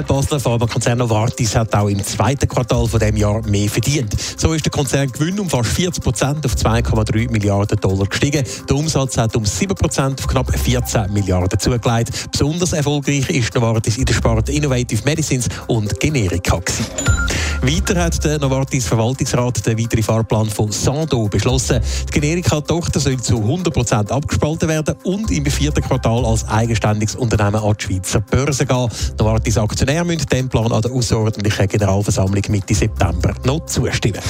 [0.00, 4.16] Der Basler Pharmakonzern Novartis hat auch im zweiten Quartal von dem Jahr mehr verdient.
[4.38, 8.42] So ist der Konzerngewinn um fast 40 Prozent auf 2,3 Milliarden Dollar gestiegen.
[8.66, 12.30] Der Umsatz hat um 7 Prozent auf knapp 14 Milliarden zugelegt.
[12.32, 16.56] Besonders erfolgreich ist Novartis in der Sparte Innovative Medicines und Generika.
[16.56, 17.19] Gewesen.
[17.62, 21.80] Weiter hat der Novartis Verwaltungsrat den weiteren Fahrplan von Sando beschlossen.
[22.08, 27.56] Die Generika-Tochter soll zu 100 Prozent abgespalten werden und im vierten Quartal als eigenständiges Unternehmen
[27.56, 28.88] an die Schweizer Börse gehen.
[29.18, 34.22] Novartis Aktionär müssen dem Plan an der außerordentlichen Generalversammlung Mitte September noch zustimmen.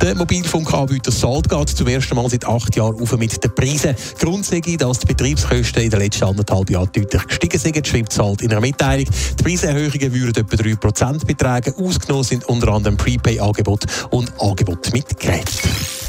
[0.00, 3.96] Der Mobilfunkanbieter Salt geht zum ersten Mal seit acht Jahren auf mit den Preisen.
[4.18, 8.42] Grund sei, dass die Betriebskosten in den letzten anderthalb Jahren deutlich gestiegen sind, schreibt Salt
[8.42, 9.06] in einer Mitteilung.
[9.38, 11.74] Die Preiserhöhungen würden etwa 3% betragen.
[11.78, 16.05] Ausgenommen sind unter anderem Prepay-Angebot und Angebot mit Gerät.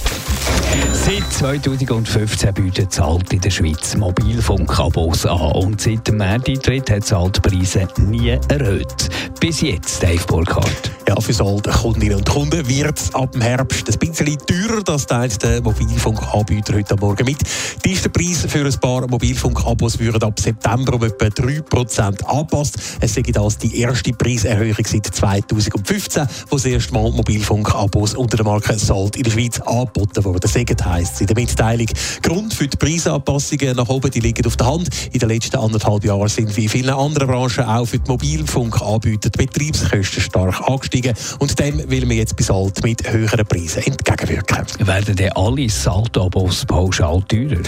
[0.94, 7.38] Seit 2015 bietet Zalt in der Schweiz Mobilfunkabos an und seit dem März-Eintritt hat Zalt
[7.38, 9.10] die Preise nie erhöht.
[9.40, 10.92] Bis jetzt, Dave Burkhardt.
[11.08, 14.84] Ja, für solche Kundinnen und Kunden wird es ab dem Herbst ein bisschen teurer.
[14.84, 17.38] Das teilt der Mobilfunkanbieter heute Morgen mit.
[17.86, 18.12] Die ist der
[18.50, 22.76] für ein paar Mobilfunkabos würden ab September um etwa 3% angepasst.
[23.00, 28.46] Es sei das die erste Preiserhöhung seit 2015, wo das erste Mal Mobilfunkabos unter der
[28.46, 30.37] Marke Salt in der Schweiz angeboten wurden.
[30.46, 31.88] Sagen heisst es in der Mitteilung.
[32.22, 34.90] Grund für die Preisanpassungen nach oben die liegen auf der Hand.
[35.12, 39.30] In den letzten anderthalb Jahren sind wie in vielen anderen Branchen auch für die Mobilfunkanbieter
[39.30, 41.14] die Betriebskosten stark angestiegen.
[41.40, 44.66] Und dem will man jetzt bis bald mit höheren Preisen entgegenwirken.
[44.86, 47.62] Werden denn alle Salto-Abos pauschal teurer?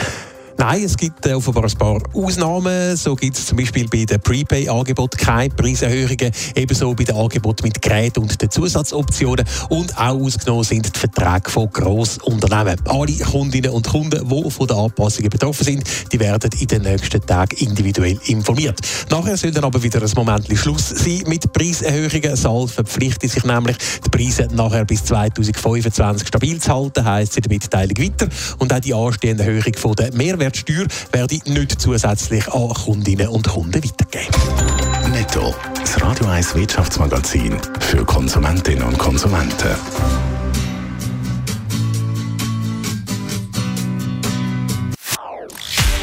[0.59, 2.97] Nein, es gibt äh, offenbar ein paar Ausnahmen.
[2.97, 7.81] So gibt es zum Beispiel bei den Prepay-Angeboten keine Preiserhöhungen, ebenso bei den Angeboten mit
[7.81, 9.45] Geräten und den Zusatzoptionen.
[9.69, 12.75] Und auch ausgenommen sind die Verträge von Grossunternehmen.
[12.89, 17.25] Alle Kundinnen und Kunden, die von den Anpassungen betroffen sind, die werden in den nächsten
[17.25, 18.81] Tagen individuell informiert.
[19.09, 22.35] Nachher soll dann aber wieder ein Moment Schluss sein mit Preiserhöhungen.
[22.35, 27.53] Sal verpflichtet sich nämlich, die Preise nachher bis 2025 stabil zu halten, heisst in der
[27.53, 28.27] Mitteilung weiter.
[28.57, 33.83] Und auch die anstehende Erhöhung der Mehrwert Mehrwertsteuer werde nicht zusätzlich an Kundinnen und Kunden
[33.83, 35.11] weitergeben.
[35.11, 39.75] Netto, das Radio 1 Wirtschaftsmagazin für Konsumentinnen und Konsumenten.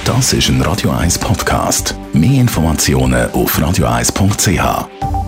[0.04, 1.96] Das ist ein Radio 1 Podcast.
[2.12, 5.25] Mehr Informationen auf radio1.ch.